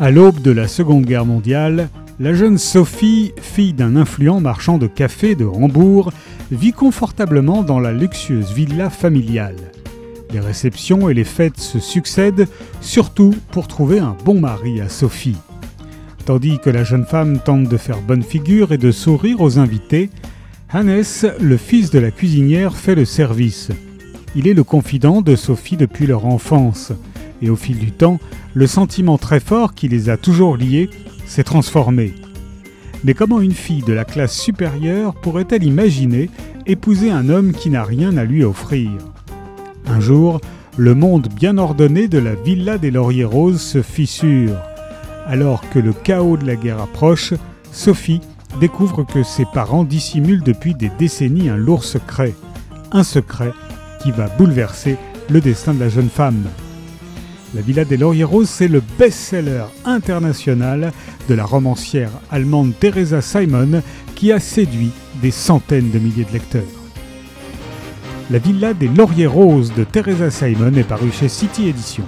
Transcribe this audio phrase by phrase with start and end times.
[0.00, 4.88] À l'aube de la Seconde Guerre mondiale, la jeune Sophie, fille d'un influent marchand de
[4.88, 6.12] café de Hambourg,
[6.50, 9.54] vit confortablement dans la luxueuse villa familiale.
[10.32, 12.48] Les réceptions et les fêtes se succèdent,
[12.80, 15.36] surtout pour trouver un bon mari à Sophie.
[16.24, 20.10] Tandis que la jeune femme tente de faire bonne figure et de sourire aux invités,
[20.72, 21.04] Hannes,
[21.40, 23.68] le fils de la cuisinière, fait le service.
[24.34, 26.92] Il est le confident de Sophie depuis leur enfance,
[27.44, 28.18] et au fil du temps,
[28.54, 30.88] le sentiment très fort qui les a toujours liés
[31.26, 32.14] s'est transformé.
[33.04, 36.30] Mais comment une fille de la classe supérieure pourrait-elle imaginer
[36.66, 38.90] épouser un homme qui n'a rien à lui offrir?
[39.86, 40.40] Un jour,
[40.78, 44.56] le monde bien ordonné de la villa des Lauriers Roses se fissure.
[45.26, 47.34] Alors que le chaos de la guerre approche,
[47.72, 48.22] Sophie
[48.58, 52.32] découvre que ses parents dissimulent depuis des décennies un lourd secret.
[52.92, 53.52] Un secret
[54.02, 54.96] qui va bouleverser
[55.28, 56.44] le destin de la jeune femme.
[57.54, 60.92] La Villa des Lauriers Roses, c'est le best-seller international
[61.28, 63.80] de la romancière allemande Teresa Simon
[64.16, 64.90] qui a séduit
[65.22, 66.62] des centaines de milliers de lecteurs.
[68.28, 72.04] La Villa des Lauriers Roses de Teresa Simon est parue chez City Edition.